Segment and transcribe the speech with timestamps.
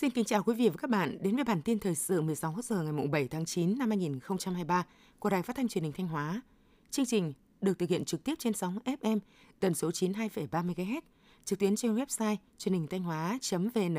[0.00, 2.56] Xin kính chào quý vị và các bạn đến với bản tin thời sự 16
[2.62, 4.86] giờ ngày 7 tháng 9 năm 2023
[5.18, 6.42] của Đài Phát thanh Truyền hình Thanh Hóa.
[6.90, 9.18] Chương trình được thực hiện trực tiếp trên sóng FM
[9.60, 11.00] tần số 92,3 MHz,
[11.44, 13.96] trực tuyến trên website truyền hình thanh hóa.vn.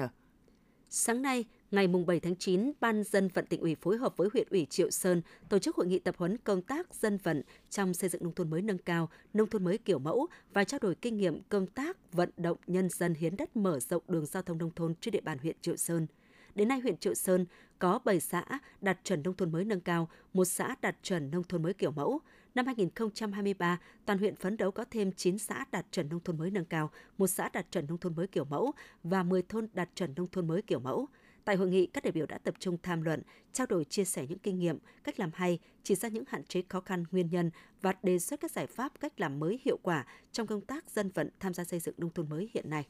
[0.89, 4.47] Sáng nay, ngày 7 tháng 9, Ban dân vận tỉnh ủy phối hợp với huyện
[4.49, 8.09] ủy Triệu Sơn tổ chức hội nghị tập huấn công tác dân vận trong xây
[8.09, 11.17] dựng nông thôn mới nâng cao, nông thôn mới kiểu mẫu và trao đổi kinh
[11.17, 14.71] nghiệm công tác vận động nhân dân hiến đất mở rộng đường giao thông nông
[14.75, 16.07] thôn trên địa bàn huyện Triệu Sơn.
[16.55, 17.45] Đến nay, huyện Triệu Sơn
[17.79, 18.43] có 7 xã
[18.81, 21.91] đạt chuẩn nông thôn mới nâng cao, một xã đạt chuẩn nông thôn mới kiểu
[21.91, 22.19] mẫu.
[22.55, 26.51] Năm 2023, toàn huyện phấn đấu có thêm 9 xã đạt chuẩn nông thôn mới
[26.51, 28.71] nâng cao, một xã đạt chuẩn nông thôn mới kiểu mẫu
[29.03, 31.07] và 10 thôn đạt chuẩn nông thôn mới kiểu mẫu.
[31.45, 33.21] Tại hội nghị, các đại biểu đã tập trung tham luận,
[33.53, 36.61] trao đổi chia sẻ những kinh nghiệm, cách làm hay, chỉ ra những hạn chế
[36.69, 37.51] khó khăn, nguyên nhân
[37.81, 41.09] và đề xuất các giải pháp cách làm mới hiệu quả trong công tác dân
[41.09, 42.87] vận tham gia xây dựng nông thôn mới hiện nay.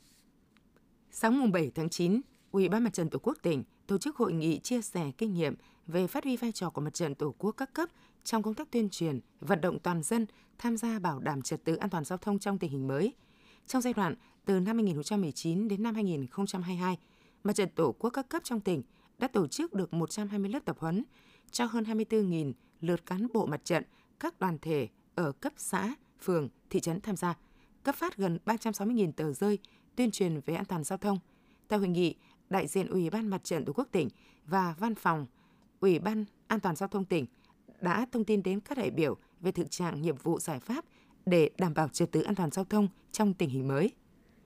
[1.12, 4.34] Sáng mùng 7 tháng 9, Ủy ban Mặt trận Tổ quốc tỉnh tổ chức hội
[4.34, 5.56] nghị chia sẻ kinh nghiệm
[5.88, 7.90] về phát huy vai trò của Mặt trận Tổ quốc các cấp
[8.24, 10.26] trong công tác tuyên truyền, vận động toàn dân
[10.58, 13.14] tham gia bảo đảm trật tự an toàn giao thông trong tình hình mới.
[13.68, 16.98] Trong giai đoạn từ năm 2019 đến năm 2022,
[17.44, 18.84] Mặt trận Tổ quốc các cấp trong tỉnh
[19.18, 21.04] đã tổ chức được 120 lớp tập huấn
[21.52, 23.84] cho hơn 24.000 lượt cán bộ mặt trận,
[24.20, 27.38] các đoàn thể ở cấp xã, phường, thị trấn tham gia,
[27.84, 29.60] cấp phát gần 360.000 tờ rơi
[29.96, 31.20] tuyên truyền về an toàn giao thông.
[31.68, 32.16] Tại hội nghị,
[32.50, 34.10] đại diện Ủy ban Mặt trận Tổ quốc tỉnh
[34.46, 35.26] và Văn phòng
[35.80, 37.26] Ủy ban An toàn giao thông tỉnh
[37.82, 40.86] đã thông tin đến các đại biểu về thực trạng nhiệm vụ giải pháp
[41.26, 43.92] để đảm bảo trật tự an toàn giao thông trong tình hình mới.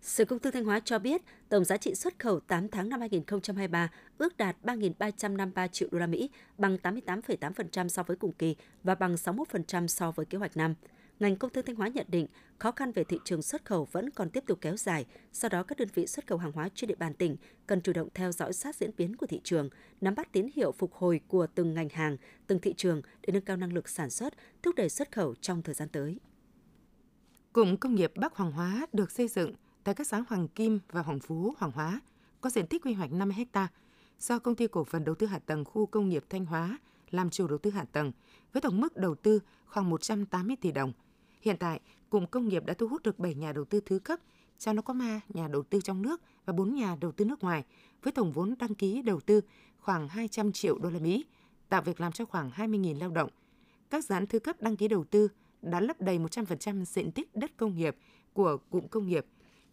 [0.06, 3.00] Sở Công Thương Thanh Hóa cho biết, tổng giá trị xuất khẩu 8 tháng năm
[3.00, 8.96] 2023 ước đạt 3.353 triệu đô la Mỹ, bằng 88,8% so với cùng kỳ và
[8.96, 10.76] bằng 61% so với kế hoạch năm.
[11.20, 14.10] Ngành Công Thương Thanh Hóa nhận định khó khăn về thị trường xuất khẩu vẫn
[14.10, 16.88] còn tiếp tục kéo dài, do đó các đơn vị xuất khẩu hàng hóa trên
[16.88, 19.70] địa bàn tỉnh cần chủ động theo dõi sát diễn biến của thị trường,
[20.02, 22.18] nắm bắt tín hiệu phục hồi của từng ngành hàng,
[22.48, 24.34] từng thị trường để nâng cao năng lực sản xuất,
[24.64, 26.20] thúc đẩy xuất khẩu trong thời gian tới.
[27.54, 29.54] Cụm công nghiệp Bắc Hoàng Hóa được xây dựng
[29.86, 32.02] tại các xã Hoàng Kim và Hoàng Phú, Hoàng Hóa
[32.42, 33.68] có diện tích quy hoạch 50 ha
[34.20, 36.78] do công ty cổ phần đầu tư hạ tầng khu công nghiệp Thanh Hóa
[37.12, 38.12] làm chủ đầu tư hạ tầng
[38.54, 40.94] với tổng mức đầu tư khoảng 180 tỷ đồng.
[41.42, 41.80] Hiện tại,
[42.10, 44.20] cụm công nghiệp đã thu hút được 7 nhà đầu tư thứ cấp,
[44.60, 47.44] trong đó có ma nhà đầu tư trong nước và 4 nhà đầu tư nước
[47.44, 47.64] ngoài
[48.04, 49.42] với tổng vốn đăng ký đầu tư
[49.80, 51.26] khoảng 200 triệu đô la Mỹ,
[51.70, 53.30] tạo việc làm cho khoảng 20.000 lao động.
[53.90, 55.28] Các dự án thứ cấp đăng ký đầu tư
[55.62, 57.96] đã lấp đầy 100% diện tích đất công nghiệp
[58.34, 59.26] của cụm công nghiệp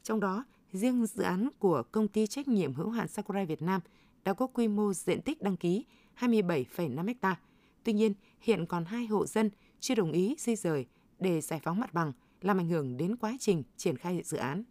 [0.03, 3.81] trong đó, riêng dự án của công ty trách nhiệm hữu hạn Sakurai Việt Nam
[4.25, 5.85] đã có quy mô diện tích đăng ký
[6.19, 7.41] 27,5 ha.
[7.85, 10.87] Tuy nhiên, hiện còn hai hộ dân chưa đồng ý di rời
[11.19, 14.65] để giải phóng mặt bằng, làm ảnh hưởng đến quá trình triển khai dự án.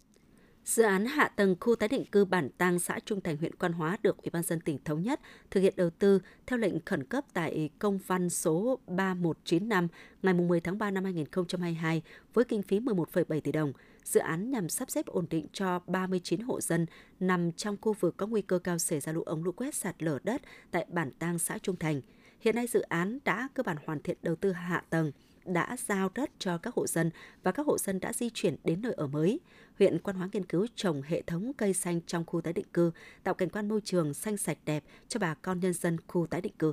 [0.65, 3.73] Dự án hạ tầng khu tái định cư bản tang xã Trung Thành huyện Quan
[3.73, 5.19] Hóa được Ủy ban dân tỉnh thống nhất
[5.51, 9.87] thực hiện đầu tư theo lệnh khẩn cấp tại công văn số 3195
[10.23, 12.01] ngày 10 tháng 3 năm 2022
[12.33, 13.73] với kinh phí 11,7 tỷ đồng.
[14.03, 16.85] Dự án nhằm sắp xếp ổn định cho 39 hộ dân
[17.19, 20.03] nằm trong khu vực có nguy cơ cao xảy ra lũ ống lũ quét sạt
[20.03, 20.41] lở đất
[20.71, 22.01] tại bản tang xã Trung Thành.
[22.39, 25.11] Hiện nay dự án đã cơ bản hoàn thiện đầu tư hạ tầng,
[25.45, 27.11] đã giao đất cho các hộ dân
[27.43, 29.39] và các hộ dân đã di chuyển đến nơi ở mới.
[29.79, 32.91] Huyện Quan Hóa nghiên cứu trồng hệ thống cây xanh trong khu tái định cư,
[33.23, 36.41] tạo cảnh quan môi trường xanh sạch đẹp cho bà con nhân dân khu tái
[36.41, 36.71] định cư.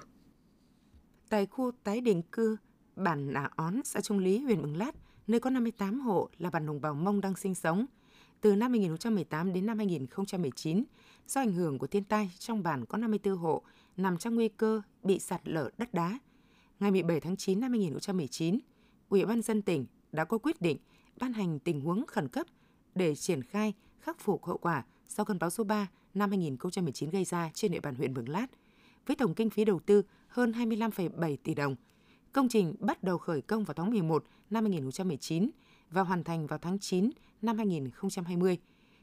[1.28, 2.56] Tại khu tái định cư
[2.96, 4.94] bản Nà Ón, xã Trung Lý, huyện Mường Lát,
[5.28, 7.86] nơi có 58 hộ là bản đồng bào Mông đang sinh sống.
[8.40, 10.84] Từ năm 2018 đến năm 2019,
[11.26, 13.62] do ảnh hưởng của thiên tai, trong bản có 54 hộ
[13.96, 16.18] nằm trong nguy cơ bị sạt lở đất đá.
[16.80, 18.58] Ngày 17 tháng 9 năm 2019,
[19.08, 20.78] Ủy ban dân tỉnh đã có quyết định
[21.20, 22.46] ban hành tình huống khẩn cấp
[22.94, 27.24] để triển khai khắc phục hậu quả sau cơn bão số 3 năm 2019 gây
[27.24, 28.46] ra trên địa bàn huyện Mường Lát,
[29.06, 31.76] với tổng kinh phí đầu tư hơn 25,7 tỷ đồng–
[32.32, 35.50] Công trình bắt đầu khởi công vào tháng 11 năm 2019
[35.90, 37.10] và hoàn thành vào tháng 9
[37.42, 38.58] năm 2020.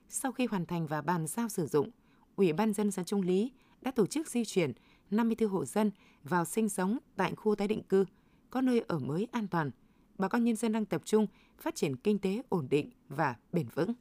[0.09, 1.89] Sau khi hoàn thành và bàn giao sử dụng,
[2.35, 3.51] Ủy ban dân xã Trung Lý
[3.81, 4.73] đã tổ chức di chuyển
[5.11, 5.91] 54 hộ dân
[6.23, 8.05] vào sinh sống tại khu tái định cư,
[8.49, 9.71] có nơi ở mới an toàn.
[10.17, 13.67] Bà con nhân dân đang tập trung phát triển kinh tế ổn định và bền
[13.75, 13.93] vững.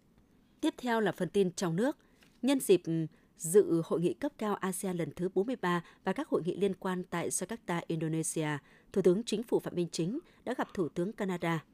[0.60, 1.96] Tiếp theo là phần tin trong nước.
[2.42, 3.06] Nhân dịp ừ,
[3.38, 7.04] dự hội nghị cấp cao ASEAN lần thứ 43 và các hội nghị liên quan
[7.10, 8.48] tại Jakarta, Indonesia,
[8.92, 11.64] Thủ tướng Chính phủ Phạm Minh Chính đã gặp Thủ tướng Canada.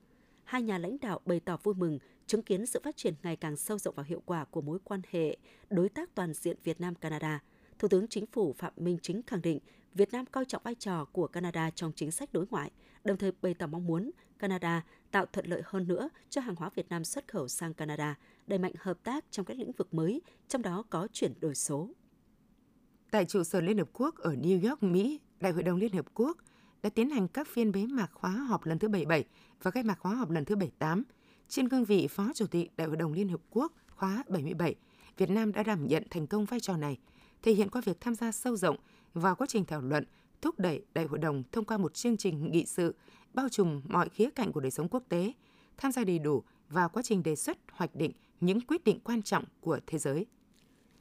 [0.44, 3.56] Hai nhà lãnh đạo bày tỏ vui mừng chứng kiến sự phát triển ngày càng
[3.56, 5.36] sâu rộng và hiệu quả của mối quan hệ
[5.70, 7.42] đối tác toàn diện Việt Nam-Canada.
[7.78, 9.58] Thủ tướng Chính phủ Phạm Minh Chính khẳng định
[9.94, 12.70] Việt Nam coi trọng vai trò của Canada trong chính sách đối ngoại,
[13.04, 16.70] đồng thời bày tỏ mong muốn Canada tạo thuận lợi hơn nữa cho hàng hóa
[16.74, 20.22] Việt Nam xuất khẩu sang Canada, đẩy mạnh hợp tác trong các lĩnh vực mới,
[20.48, 21.88] trong đó có chuyển đổi số.
[23.10, 26.06] Tại trụ sở Liên Hợp Quốc ở New York, Mỹ, Đại hội đồng Liên Hợp
[26.14, 26.36] Quốc
[26.82, 29.24] đã tiến hành các phiên bế mạc khóa họp lần thứ 77
[29.62, 31.02] và khai mạc khóa họp lần thứ 78.
[31.48, 34.74] Trên cương vị Phó Chủ tịch Đại hội đồng Liên Hợp Quốc khóa 77,
[35.16, 36.98] Việt Nam đã đảm nhận thành công vai trò này,
[37.42, 38.76] thể hiện qua việc tham gia sâu rộng
[39.14, 40.04] vào quá trình thảo luận,
[40.42, 42.94] thúc đẩy Đại hội đồng thông qua một chương trình nghị sự
[43.34, 45.32] bao trùm mọi khía cạnh của đời sống quốc tế,
[45.78, 49.22] tham gia đầy đủ vào quá trình đề xuất hoạch định những quyết định quan
[49.22, 50.26] trọng của thế giới.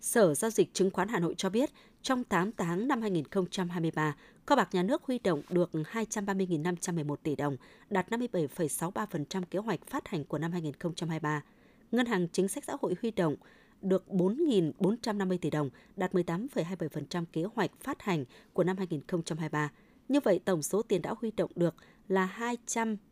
[0.02, 1.70] Sở Giao dịch Chứng khoán Hà Nội cho biết,
[2.02, 4.16] trong 8 tháng năm 2023,
[4.46, 7.58] kho bạc nhà nước huy động được 230.511 tỷ đồng,
[7.90, 11.44] đạt 57,63% kế hoạch phát hành của năm 2023.
[11.92, 13.36] Ngân hàng Chính sách Xã hội huy động
[13.82, 19.72] được 4.450 tỷ đồng, đạt 18,27% kế hoạch phát hành của năm 2023.
[20.08, 21.76] Như vậy, tổng số tiền đã huy động được
[22.08, 22.56] là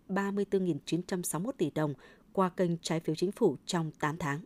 [0.08, 1.94] 234.961 tỷ đồng
[2.34, 4.40] qua kênh trái phiếu chính phủ trong 8 tháng.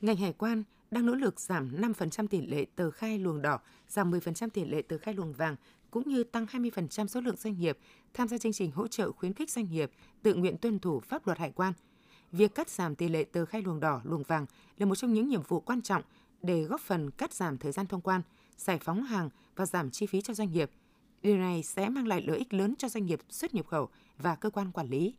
[0.00, 4.10] Ngành hải quan đang nỗ lực giảm 5% tỷ lệ tờ khai luồng đỏ, giảm
[4.10, 5.56] 10% tỷ lệ tờ khai luồng vàng,
[5.90, 7.78] cũng như tăng 20% số lượng doanh nghiệp
[8.14, 9.90] tham gia chương trình hỗ trợ khuyến khích doanh nghiệp
[10.22, 11.72] tự nguyện tuân thủ pháp luật hải quan.
[12.32, 14.46] Việc cắt giảm tỷ lệ tờ khai luồng đỏ, luồng vàng
[14.78, 16.02] là một trong những nhiệm vụ quan trọng
[16.42, 18.22] để góp phần cắt giảm thời gian thông quan,
[18.56, 20.70] giải phóng hàng và giảm chi phí cho doanh nghiệp.
[21.22, 23.88] Điều này sẽ mang lại lợi ích lớn cho doanh nghiệp xuất nhập khẩu
[24.18, 25.14] và cơ quan quản lý.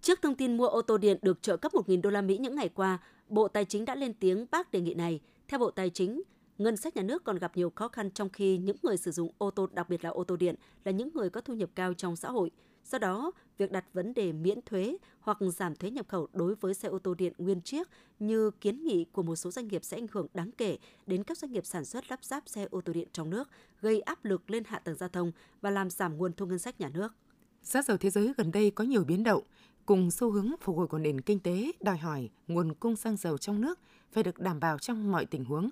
[0.00, 2.56] Trước thông tin mua ô tô điện được trợ cấp 1.000 đô la Mỹ những
[2.56, 5.20] ngày qua, Bộ Tài chính đã lên tiếng bác đề nghị này.
[5.48, 6.22] Theo Bộ Tài chính,
[6.58, 9.32] ngân sách nhà nước còn gặp nhiều khó khăn trong khi những người sử dụng
[9.38, 11.94] ô tô, đặc biệt là ô tô điện, là những người có thu nhập cao
[11.94, 12.50] trong xã hội.
[12.84, 16.74] Do đó, việc đặt vấn đề miễn thuế hoặc giảm thuế nhập khẩu đối với
[16.74, 17.88] xe ô tô điện nguyên chiếc
[18.18, 21.38] như kiến nghị của một số doanh nghiệp sẽ ảnh hưởng đáng kể đến các
[21.38, 23.48] doanh nghiệp sản xuất lắp ráp xe ô tô điện trong nước,
[23.80, 26.80] gây áp lực lên hạ tầng giao thông và làm giảm nguồn thu ngân sách
[26.80, 27.14] nhà nước.
[27.62, 29.42] Giá dầu thế giới gần đây có nhiều biến động,
[29.86, 33.38] cùng xu hướng phục hồi của nền kinh tế đòi hỏi nguồn cung xăng dầu
[33.38, 33.78] trong nước
[34.12, 35.70] phải được đảm bảo trong mọi tình huống.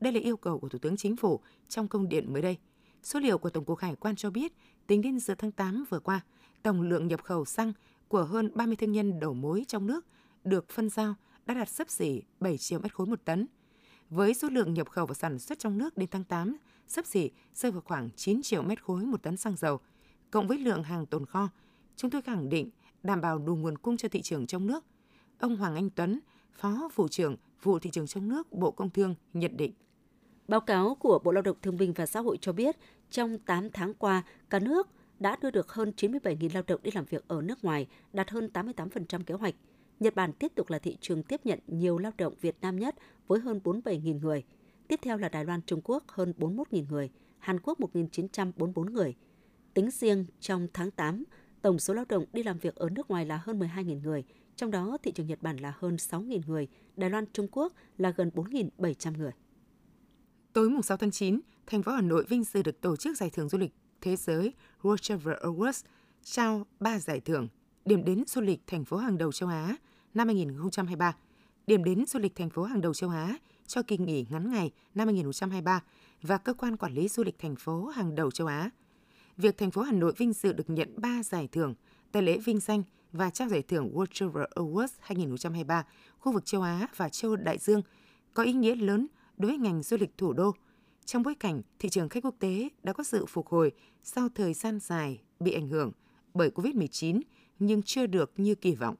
[0.00, 2.56] Đây là yêu cầu của Thủ tướng Chính phủ trong công điện mới đây.
[3.02, 4.52] Số liệu của Tổng cục Hải quan cho biết,
[4.88, 6.20] tính đến giữa tháng 8 vừa qua,
[6.62, 7.72] tổng lượng nhập khẩu xăng
[8.08, 10.06] của hơn 30 thương nhân đầu mối trong nước
[10.44, 11.14] được phân giao
[11.46, 13.46] đã đạt sấp xỉ 7 triệu mét khối một tấn.
[14.10, 16.56] Với số lượng nhập khẩu và sản xuất trong nước đến tháng 8
[16.88, 19.80] sấp xỉ rơi vào khoảng 9 triệu mét khối một tấn xăng dầu,
[20.30, 21.48] cộng với lượng hàng tồn kho,
[21.96, 22.70] chúng tôi khẳng định
[23.02, 24.84] đảm bảo đủ nguồn cung cho thị trường trong nước.
[25.38, 26.20] Ông Hoàng Anh Tuấn,
[26.52, 29.72] Phó Vụ trưởng Vụ Thị trường trong nước Bộ Công Thương nhận định.
[30.48, 32.76] Báo cáo của Bộ Lao động Thương binh và Xã hội cho biết,
[33.10, 37.04] trong 8 tháng qua, cả nước đã đưa được hơn 97.000 lao động đi làm
[37.04, 39.54] việc ở nước ngoài, đạt hơn 88% kế hoạch.
[40.00, 42.94] Nhật Bản tiếp tục là thị trường tiếp nhận nhiều lao động Việt Nam nhất
[43.26, 44.44] với hơn 47.000 người.
[44.88, 49.14] Tiếp theo là Đài Loan Trung Quốc hơn 41.000 người, Hàn Quốc 1.944 người.
[49.74, 51.24] Tính riêng trong tháng 8,
[51.62, 54.24] tổng số lao động đi làm việc ở nước ngoài là hơn 12.000 người,
[54.56, 58.10] trong đó thị trường Nhật Bản là hơn 6.000 người, Đài Loan Trung Quốc là
[58.10, 59.32] gần 4.700 người.
[60.58, 63.30] Tối mùng 6 tháng 9, thành phố Hà Nội vinh dự được tổ chức giải
[63.30, 64.52] thưởng du lịch thế giới
[64.82, 65.82] World Travel Awards
[66.24, 67.48] trao 3 giải thưởng
[67.84, 69.76] điểm đến du lịch thành phố hàng đầu châu Á
[70.14, 71.16] năm 2023,
[71.66, 74.70] điểm đến du lịch thành phố hàng đầu châu Á cho kỳ nghỉ ngắn ngày
[74.94, 75.82] năm 2023
[76.22, 78.70] và cơ quan quản lý du lịch thành phố hàng đầu châu Á.
[79.36, 81.74] Việc thành phố Hà Nội vinh dự được nhận 3 giải thưởng
[82.12, 85.84] tại lễ vinh danh và trao giải thưởng World Travel Awards 2023
[86.18, 87.82] khu vực châu Á và châu Đại Dương
[88.34, 89.06] có ý nghĩa lớn
[89.38, 90.52] đối với ngành du lịch thủ đô–
[91.08, 94.54] trong bối cảnh thị trường khách quốc tế đã có sự phục hồi sau thời
[94.54, 95.92] gian dài bị ảnh hưởng
[96.34, 97.20] bởi COVID-19
[97.58, 98.96] nhưng chưa được như kỳ vọng.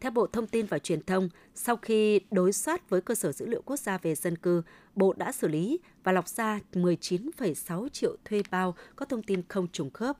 [0.00, 3.46] Theo Bộ Thông tin và Truyền thông, sau khi đối soát với cơ sở dữ
[3.46, 4.62] liệu quốc gia về dân cư,
[4.94, 9.68] Bộ đã xử lý và lọc ra 19,6 triệu thuê bao có thông tin không
[9.72, 10.16] trùng khớp.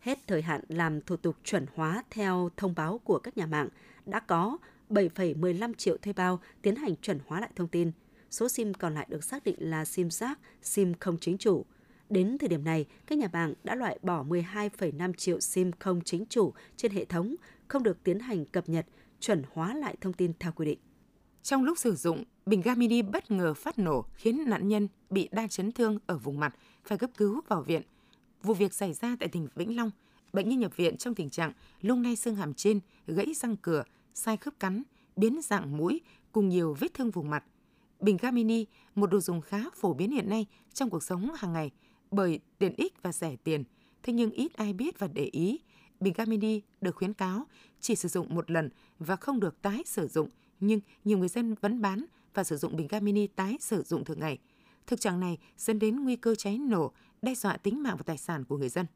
[0.00, 3.68] Hết thời hạn làm thủ tục chuẩn hóa theo thông báo của các nhà mạng,
[4.06, 4.58] đã có
[4.90, 7.92] 7,15 triệu thuê bao tiến hành chuẩn hóa lại thông tin–
[8.34, 11.64] số SIM còn lại được xác định là SIM rác, SIM không chính chủ.
[12.10, 16.24] Đến thời điểm này, các nhà mạng đã loại bỏ 12,5 triệu SIM không chính
[16.26, 17.34] chủ trên hệ thống,
[17.68, 18.86] không được tiến hành cập nhật,
[19.20, 20.78] chuẩn hóa lại thông tin theo quy định.
[21.42, 25.28] Trong lúc sử dụng, bình ga mini bất ngờ phát nổ khiến nạn nhân bị
[25.32, 27.82] đa chấn thương ở vùng mặt, phải cấp cứu vào viện.
[28.42, 29.90] Vụ việc xảy ra tại tỉnh Vĩnh Long.
[30.32, 33.84] Bệnh nhân nhập viện trong tình trạng lung nay xương hàm trên, gãy răng cửa,
[34.14, 34.82] sai khớp cắn,
[35.16, 36.00] biến dạng mũi
[36.32, 37.44] cùng nhiều vết thương vùng mặt.
[38.04, 41.52] Bình ga mini, một đồ dùng khá phổ biến hiện nay trong cuộc sống hàng
[41.52, 41.70] ngày
[42.10, 43.64] bởi tiện ích và rẻ tiền.
[44.02, 45.60] Thế nhưng ít ai biết và để ý,
[46.00, 47.46] bình ga mini được khuyến cáo
[47.80, 50.28] chỉ sử dụng một lần và không được tái sử dụng,
[50.60, 54.04] nhưng nhiều người dân vẫn bán và sử dụng bình ga mini tái sử dụng
[54.04, 54.38] thường ngày.
[54.86, 56.92] Thực trạng này dẫn đến nguy cơ cháy nổ,
[57.22, 58.86] đe dọa tính mạng và tài sản của người dân.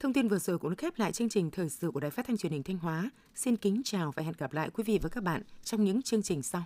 [0.00, 2.26] Thông tin vừa rồi cũng đã khép lại chương trình thời sự của Đài Phát
[2.26, 3.10] thanh Truyền hình Thanh Hóa.
[3.34, 6.22] Xin kính chào và hẹn gặp lại quý vị và các bạn trong những chương
[6.22, 6.64] trình sau.